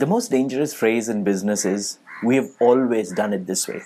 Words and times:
The 0.00 0.06
most 0.06 0.30
dangerous 0.30 0.72
phrase 0.72 1.10
in 1.10 1.24
business 1.24 1.66
is, 1.66 1.98
we 2.24 2.36
have 2.36 2.52
always 2.58 3.12
done 3.12 3.34
it 3.34 3.46
this 3.46 3.68
way. 3.68 3.82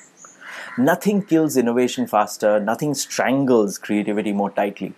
Nothing 0.79 1.25
kills 1.25 1.57
innovation 1.57 2.07
faster, 2.07 2.61
nothing 2.61 2.95
strangles 2.95 3.79
creativity 3.79 4.31
more 4.31 4.51
tightly. 4.51 4.95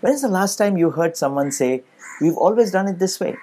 When 0.00 0.14
is 0.14 0.22
the 0.22 0.28
last 0.28 0.56
time 0.56 0.78
you 0.78 0.92
heard 0.92 1.14
someone 1.14 1.52
say, 1.52 1.82
we've 2.22 2.38
always 2.38 2.70
done 2.70 2.88
it 2.88 2.98
this 2.98 3.20
way? 3.20 3.36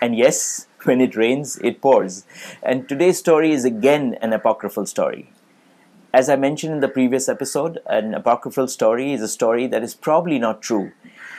And 0.00 0.16
yes, 0.16 0.66
when 0.84 1.02
it 1.02 1.16
rains, 1.16 1.58
it 1.58 1.82
pours. 1.82 2.24
And 2.62 2.88
today's 2.88 3.18
story 3.18 3.52
is 3.52 3.66
again 3.66 4.16
an 4.22 4.32
apocryphal 4.32 4.86
story. 4.86 5.30
As 6.14 6.30
I 6.30 6.36
mentioned 6.36 6.72
in 6.72 6.80
the 6.80 6.88
previous 6.88 7.28
episode, 7.28 7.80
an 7.84 8.14
apocryphal 8.14 8.68
story 8.68 9.12
is 9.12 9.20
a 9.20 9.28
story 9.28 9.66
that 9.66 9.82
is 9.82 9.92
probably 9.92 10.38
not 10.38 10.62
true 10.62 10.92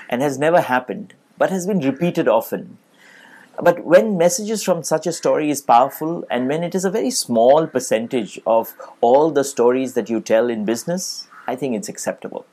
and 0.08 0.22
has 0.22 0.38
never 0.38 0.62
happened, 0.62 1.16
but 1.36 1.50
has 1.50 1.66
been 1.66 1.80
repeated 1.80 2.28
often 2.28 2.78
but 3.62 3.86
when 3.86 4.18
messages 4.18 4.64
from 4.64 4.84
such 4.84 5.08
a 5.08 5.14
story 5.14 5.50
is 5.50 5.62
powerful 5.62 6.26
and 6.30 6.48
when 6.48 6.64
it 6.64 6.76
is 6.76 6.86
a 6.86 6.92
very 6.92 7.12
small 7.12 7.68
percentage 7.68 8.40
of 8.46 8.74
all 9.02 9.32
the 9.32 9.44
stories 9.44 9.94
that 9.94 10.10
you 10.10 10.20
tell 10.20 10.50
in 10.50 10.66
business, 10.66 11.28
I 11.48 11.56
think 11.56 11.76
it's 11.76 11.90
acceptable. 11.90 12.46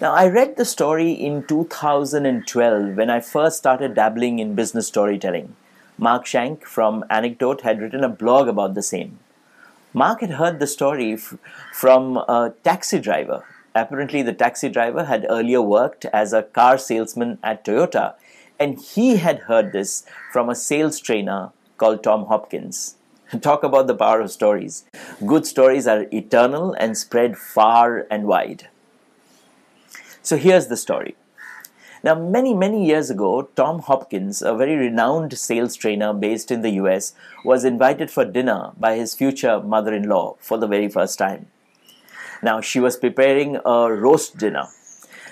Now, 0.00 0.14
I 0.14 0.28
read 0.28 0.56
the 0.56 0.64
story 0.64 1.10
in 1.10 1.44
2012 1.44 2.96
when 2.96 3.10
I 3.10 3.20
first 3.20 3.58
started 3.58 3.94
dabbling 3.94 4.38
in 4.38 4.54
business 4.54 4.86
storytelling. 4.86 5.56
Mark 5.98 6.24
Schenk 6.24 6.64
from 6.64 7.04
Anecdote 7.10 7.62
had 7.62 7.80
written 7.80 8.04
a 8.04 8.08
blog 8.08 8.46
about 8.46 8.74
the 8.74 8.82
same. 8.82 9.18
Mark 9.92 10.20
had 10.20 10.30
heard 10.30 10.60
the 10.60 10.68
story 10.68 11.14
f- 11.14 11.34
from 11.72 12.16
a 12.16 12.54
taxi 12.62 13.00
driver. 13.00 13.44
Apparently, 13.74 14.22
the 14.22 14.32
taxi 14.32 14.68
driver 14.68 15.06
had 15.06 15.26
earlier 15.28 15.60
worked 15.60 16.04
as 16.06 16.32
a 16.32 16.44
car 16.44 16.78
salesman 16.78 17.38
at 17.42 17.64
Toyota 17.64 18.14
and 18.58 18.78
he 18.80 19.16
had 19.16 19.40
heard 19.40 19.72
this 19.72 20.04
from 20.32 20.48
a 20.48 20.54
sales 20.54 20.98
trainer 21.00 21.52
called 21.76 22.02
Tom 22.02 22.26
Hopkins. 22.26 22.96
Talk 23.40 23.62
about 23.62 23.86
the 23.86 23.94
power 23.94 24.20
of 24.20 24.30
stories. 24.30 24.84
Good 25.24 25.46
stories 25.46 25.86
are 25.86 26.06
eternal 26.12 26.74
and 26.74 26.96
spread 26.96 27.36
far 27.36 28.06
and 28.10 28.24
wide. 28.24 28.68
So 30.22 30.36
here's 30.36 30.66
the 30.66 30.76
story. 30.76 31.16
Now, 32.04 32.14
many, 32.14 32.54
many 32.54 32.86
years 32.86 33.10
ago, 33.10 33.50
Tom 33.56 33.80
Hopkins, 33.80 34.40
a 34.40 34.54
very 34.54 34.76
renowned 34.76 35.36
sales 35.36 35.74
trainer 35.74 36.12
based 36.12 36.50
in 36.50 36.62
the 36.62 36.70
US, 36.82 37.12
was 37.44 37.64
invited 37.64 38.10
for 38.10 38.24
dinner 38.24 38.70
by 38.76 38.96
his 38.96 39.14
future 39.14 39.60
mother 39.60 39.92
in 39.92 40.08
law 40.08 40.36
for 40.38 40.58
the 40.58 40.68
very 40.68 40.88
first 40.88 41.18
time. 41.18 41.46
Now, 42.42 42.60
she 42.60 42.78
was 42.78 42.96
preparing 42.96 43.58
a 43.64 43.92
roast 43.92 44.38
dinner. 44.38 44.68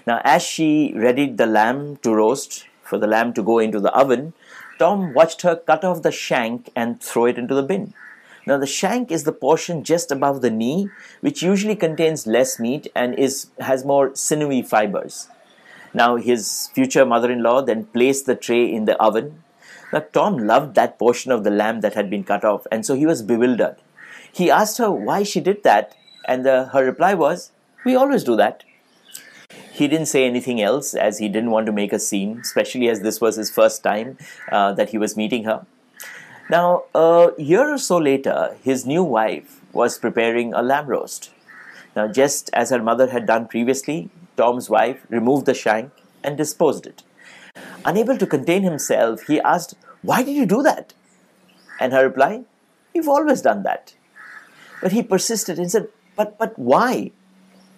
Now, 0.06 0.20
as 0.24 0.42
she 0.42 0.92
readied 0.96 1.38
the 1.38 1.46
lamb 1.46 1.98
to 1.98 2.12
roast, 2.12 2.66
for 2.86 2.98
the 2.98 3.06
lamb 3.06 3.32
to 3.34 3.42
go 3.42 3.58
into 3.58 3.80
the 3.80 3.92
oven, 3.92 4.32
Tom 4.78 5.14
watched 5.14 5.42
her 5.42 5.56
cut 5.56 5.84
off 5.84 6.02
the 6.02 6.12
shank 6.12 6.70
and 6.76 7.00
throw 7.00 7.26
it 7.26 7.38
into 7.38 7.54
the 7.54 7.62
bin. 7.62 7.94
Now, 8.46 8.58
the 8.58 8.66
shank 8.66 9.10
is 9.10 9.24
the 9.24 9.32
portion 9.32 9.82
just 9.82 10.12
above 10.12 10.40
the 10.40 10.50
knee, 10.50 10.88
which 11.20 11.42
usually 11.42 11.74
contains 11.74 12.28
less 12.28 12.60
meat 12.60 12.86
and 12.94 13.18
is, 13.18 13.48
has 13.58 13.84
more 13.84 14.14
sinewy 14.14 14.62
fibers. 14.62 15.28
Now, 15.92 16.16
his 16.16 16.68
future 16.74 17.04
mother 17.04 17.30
in 17.30 17.42
law 17.42 17.62
then 17.62 17.86
placed 17.86 18.26
the 18.26 18.36
tray 18.36 18.72
in 18.72 18.84
the 18.84 19.00
oven. 19.02 19.42
Now, 19.92 20.04
Tom 20.12 20.38
loved 20.38 20.74
that 20.76 20.98
portion 20.98 21.32
of 21.32 21.42
the 21.42 21.50
lamb 21.50 21.80
that 21.80 21.94
had 21.94 22.08
been 22.08 22.22
cut 22.22 22.44
off, 22.44 22.66
and 22.70 22.86
so 22.86 22.94
he 22.94 23.06
was 23.06 23.22
bewildered. 23.22 23.76
He 24.32 24.50
asked 24.50 24.78
her 24.78 24.90
why 24.92 25.22
she 25.22 25.40
did 25.40 25.62
that, 25.64 25.96
and 26.28 26.44
the, 26.44 26.66
her 26.66 26.84
reply 26.84 27.14
was, 27.14 27.50
We 27.84 27.96
always 27.96 28.22
do 28.22 28.36
that. 28.36 28.62
He 29.76 29.88
didn't 29.88 30.06
say 30.06 30.24
anything 30.24 30.62
else 30.62 30.94
as 30.94 31.18
he 31.18 31.28
didn't 31.28 31.50
want 31.50 31.66
to 31.66 31.72
make 31.72 31.92
a 31.92 31.98
scene, 31.98 32.38
especially 32.40 32.88
as 32.88 33.00
this 33.00 33.20
was 33.20 33.36
his 33.36 33.50
first 33.50 33.82
time 33.82 34.16
uh, 34.50 34.72
that 34.72 34.88
he 34.88 34.96
was 34.96 35.18
meeting 35.18 35.44
her. 35.44 35.66
Now, 36.48 36.84
a 36.94 37.32
year 37.36 37.74
or 37.74 37.76
so 37.76 37.98
later, 37.98 38.56
his 38.62 38.86
new 38.86 39.04
wife 39.04 39.60
was 39.74 39.98
preparing 39.98 40.54
a 40.54 40.62
lamb 40.62 40.86
roast. 40.86 41.30
Now, 41.94 42.08
just 42.08 42.48
as 42.54 42.70
her 42.70 42.82
mother 42.82 43.08
had 43.08 43.26
done 43.26 43.48
previously, 43.48 44.08
Tom's 44.38 44.70
wife 44.70 45.04
removed 45.10 45.44
the 45.44 45.52
shank 45.52 45.92
and 46.24 46.38
disposed 46.38 46.86
it. 46.86 47.02
Unable 47.84 48.16
to 48.16 48.26
contain 48.26 48.62
himself, 48.62 49.26
he 49.26 49.40
asked, 49.40 49.74
Why 50.00 50.22
did 50.22 50.36
you 50.36 50.46
do 50.46 50.62
that? 50.62 50.94
And 51.78 51.92
her 51.92 52.04
reply, 52.04 52.44
You've 52.94 53.08
always 53.08 53.42
done 53.42 53.62
that. 53.64 53.94
But 54.80 54.92
he 54.92 55.02
persisted 55.02 55.58
and 55.58 55.70
said, 55.70 55.88
But 56.16 56.38
but 56.38 56.58
why? 56.58 57.12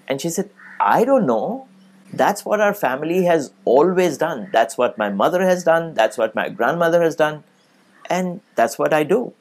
And 0.07 0.21
she 0.21 0.31
said, 0.31 0.51
I 0.79 1.05
don't 1.05 1.27
know. 1.27 1.67
That's 2.13 2.45
what 2.45 2.61
our 2.61 2.75
family 2.75 3.25
has 3.25 3.53
always 3.65 4.19
done. 4.19 4.49
That's 4.53 4.79
what 4.79 4.97
my 4.99 5.11
mother 5.11 5.43
has 5.43 5.65
done. 5.65 5.95
That's 5.95 6.17
what 6.17 6.35
my 6.35 6.49
grandmother 6.49 7.03
has 7.03 7.17
done. 7.17 7.45
And 8.09 8.41
that's 8.55 8.79
what 8.79 8.93
I 8.95 9.05
do. 9.05 9.35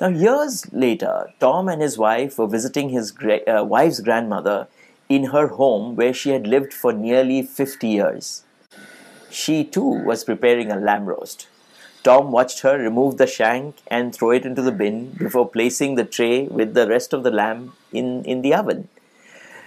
Now, 0.00 0.08
years 0.08 0.70
later, 0.72 1.32
Tom 1.38 1.68
and 1.68 1.80
his 1.80 1.96
wife 1.96 2.38
were 2.38 2.48
visiting 2.48 2.90
his 2.90 3.10
gra- 3.10 3.46
uh, 3.46 3.64
wife's 3.64 4.00
grandmother 4.00 4.66
in 5.08 5.26
her 5.26 5.46
home 5.46 5.96
where 5.96 6.12
she 6.12 6.30
had 6.30 6.46
lived 6.46 6.72
for 6.72 6.92
nearly 6.92 7.42
50 7.42 7.88
years. 7.88 8.44
She 9.30 9.64
too 9.64 10.02
was 10.04 10.24
preparing 10.24 10.70
a 10.70 10.76
lamb 10.76 11.06
roast. 11.06 11.46
Tom 12.02 12.32
watched 12.32 12.60
her 12.60 12.76
remove 12.78 13.16
the 13.16 13.26
shank 13.26 13.76
and 13.86 14.12
throw 14.12 14.32
it 14.32 14.44
into 14.44 14.60
the 14.60 14.72
bin 14.72 15.10
before 15.12 15.48
placing 15.48 15.94
the 15.94 16.04
tray 16.04 16.48
with 16.48 16.74
the 16.74 16.88
rest 16.88 17.12
of 17.12 17.22
the 17.22 17.30
lamb 17.30 17.72
in, 17.92 18.24
in 18.24 18.42
the 18.42 18.54
oven. 18.54 18.88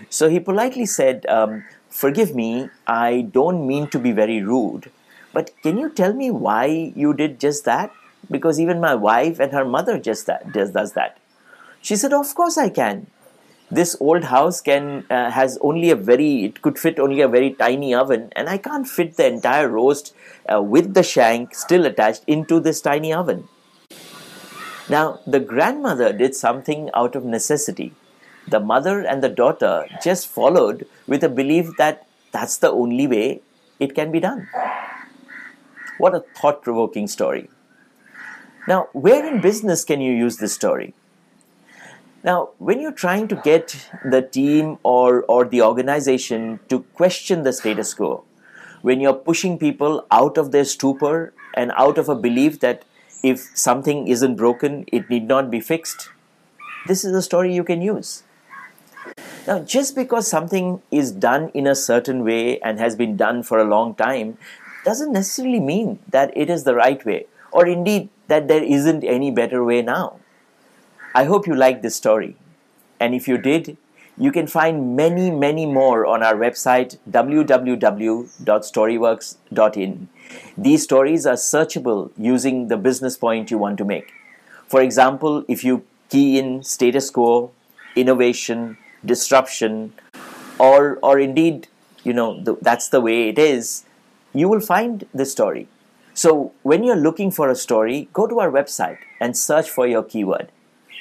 So 0.09 0.27
he 0.27 0.39
politely 0.39 0.85
said, 0.85 1.25
um, 1.27 1.63
Forgive 1.95 2.35
me, 2.35 2.69
I 2.85 3.21
don't 3.31 3.65
mean 3.65 3.87
to 3.91 3.97
be 3.97 4.11
very 4.11 4.41
rude, 4.41 4.91
but 5.31 5.51
can 5.63 5.77
you 5.77 5.89
tell 5.89 6.11
me 6.11 6.29
why 6.29 6.91
you 6.93 7.13
did 7.13 7.39
just 7.39 7.63
that? 7.63 7.89
Because 8.29 8.59
even 8.59 8.81
my 8.81 8.93
wife 8.95 9.39
and 9.39 9.53
her 9.53 9.63
mother 9.63 9.97
just 9.97 10.25
that 10.25 10.53
just 10.53 10.73
does 10.73 10.91
that. 10.91 11.17
She 11.81 11.95
said, 11.95 12.11
Of 12.11 12.35
course 12.35 12.57
I 12.57 12.67
can. 12.67 13.07
This 13.71 13.95
old 14.01 14.25
house 14.25 14.59
can 14.59 15.05
uh, 15.09 15.31
has 15.31 15.57
only 15.61 15.89
a 15.89 15.95
very 15.95 16.43
it 16.43 16.61
could 16.61 16.77
fit 16.77 16.99
only 16.99 17.21
a 17.21 17.29
very 17.29 17.53
tiny 17.53 17.95
oven, 17.95 18.29
and 18.35 18.49
I 18.49 18.57
can't 18.57 18.85
fit 18.85 19.15
the 19.15 19.27
entire 19.27 19.69
roast 19.69 20.13
uh, 20.53 20.61
with 20.61 20.95
the 20.95 21.01
shank 21.03 21.55
still 21.55 21.85
attached 21.85 22.25
into 22.27 22.59
this 22.59 22.81
tiny 22.81 23.13
oven. 23.13 23.47
Now 24.89 25.21
the 25.25 25.39
grandmother 25.39 26.11
did 26.11 26.35
something 26.35 26.89
out 26.93 27.15
of 27.15 27.23
necessity 27.23 27.93
the 28.47 28.59
mother 28.59 29.01
and 29.01 29.23
the 29.23 29.29
daughter 29.29 29.85
just 30.03 30.27
followed 30.27 30.87
with 31.07 31.23
a 31.23 31.29
belief 31.29 31.69
that 31.77 32.07
that's 32.31 32.57
the 32.57 32.71
only 32.71 33.07
way 33.07 33.41
it 33.79 33.95
can 33.95 34.11
be 34.11 34.19
done. 34.19 34.47
What 35.97 36.15
a 36.15 36.19
thought 36.35 36.61
provoking 36.61 37.07
story. 37.07 37.49
Now, 38.67 38.89
where 38.93 39.25
in 39.25 39.41
business 39.41 39.85
can 39.85 40.01
you 40.01 40.11
use 40.11 40.37
this 40.37 40.53
story? 40.53 40.93
Now, 42.23 42.49
when 42.57 42.81
you're 42.81 42.91
trying 42.91 43.27
to 43.27 43.35
get 43.35 43.87
the 44.03 44.21
team 44.21 44.79
or, 44.81 45.23
or 45.23 45.45
the 45.45 45.61
organization 45.61 46.59
to 46.69 46.79
question 46.95 47.43
the 47.43 47.53
status 47.53 47.93
quo, 47.93 48.23
when 48.81 48.99
you're 48.99 49.13
pushing 49.13 49.59
people 49.59 50.05
out 50.09 50.37
of 50.37 50.51
their 50.51 50.65
stupor 50.65 51.33
and 51.53 51.71
out 51.77 51.97
of 51.97 52.09
a 52.09 52.15
belief 52.15 52.59
that 52.61 52.83
if 53.23 53.51
something 53.55 54.07
isn't 54.07 54.35
broken, 54.35 54.85
it 54.91 55.09
need 55.09 55.27
not 55.27 55.51
be 55.51 55.59
fixed, 55.59 56.09
this 56.87 57.05
is 57.05 57.15
a 57.15 57.21
story 57.21 57.53
you 57.53 57.63
can 57.63 57.81
use. 57.81 58.23
Now, 59.47 59.59
just 59.59 59.95
because 59.95 60.27
something 60.27 60.81
is 60.89 61.11
done 61.11 61.51
in 61.53 61.67
a 61.67 61.75
certain 61.75 62.23
way 62.23 62.59
and 62.61 62.79
has 62.79 62.95
been 62.95 63.15
done 63.15 63.43
for 63.43 63.59
a 63.59 63.63
long 63.63 63.93
time 63.93 64.39
doesn't 64.83 65.11
necessarily 65.11 65.59
mean 65.59 65.99
that 66.09 66.35
it 66.35 66.49
is 66.49 66.63
the 66.63 66.73
right 66.73 67.05
way, 67.05 67.27
or 67.51 67.67
indeed 67.67 68.09
that 68.27 68.47
there 68.47 68.63
isn't 68.63 69.03
any 69.03 69.29
better 69.29 69.63
way 69.63 69.83
now. 69.83 70.19
I 71.13 71.25
hope 71.25 71.45
you 71.45 71.53
liked 71.55 71.83
this 71.83 71.95
story. 71.95 72.35
And 72.99 73.13
if 73.13 73.27
you 73.27 73.37
did, 73.37 73.77
you 74.17 74.31
can 74.31 74.47
find 74.47 74.95
many, 74.95 75.29
many 75.29 75.65
more 75.65 76.05
on 76.05 76.23
our 76.23 76.35
website 76.35 76.97
www.storyworks.in. 77.09 80.07
These 80.57 80.83
stories 80.83 81.25
are 81.25 81.33
searchable 81.33 82.11
using 82.17 82.69
the 82.69 82.77
business 82.77 83.17
point 83.17 83.51
you 83.51 83.57
want 83.57 83.77
to 83.77 83.83
make. 83.85 84.13
For 84.67 84.81
example, 84.81 85.43
if 85.47 85.63
you 85.63 85.85
key 86.09 86.37
in 86.39 86.63
status 86.63 87.11
quo, 87.11 87.51
innovation, 87.95 88.77
disruption, 89.05 89.93
or, 90.59 90.97
or 91.01 91.19
indeed, 91.19 91.67
you 92.03 92.13
know, 92.13 92.41
the, 92.41 92.55
that's 92.61 92.89
the 92.89 93.01
way 93.01 93.29
it 93.29 93.39
is, 93.39 93.85
you 94.33 94.49
will 94.49 94.59
find 94.59 95.07
the 95.13 95.25
story. 95.25 95.67
So 96.13 96.53
when 96.63 96.83
you're 96.83 96.95
looking 96.95 97.31
for 97.31 97.49
a 97.49 97.55
story, 97.55 98.09
go 98.13 98.27
to 98.27 98.39
our 98.39 98.51
website 98.51 98.97
and 99.19 99.37
search 99.37 99.69
for 99.69 99.85
your 99.85 100.03
keyword. 100.03 100.51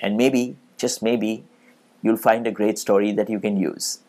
And 0.03 0.17
maybe, 0.17 0.57
just 0.77 1.03
maybe, 1.03 1.45
you'll 2.03 2.17
find 2.17 2.47
a 2.47 2.51
great 2.51 2.79
story 2.79 3.13
that 3.13 3.31
you 3.31 3.41
can 3.41 3.57
use. 3.57 4.01